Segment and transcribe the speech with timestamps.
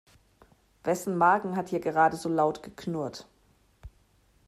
[0.83, 3.27] Wessen Magen hat hier gerade so laut geknurrt?